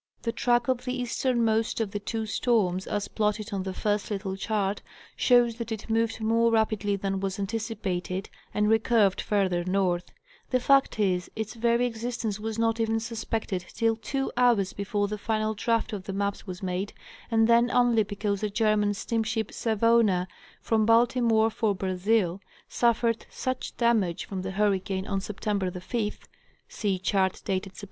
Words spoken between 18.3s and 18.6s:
the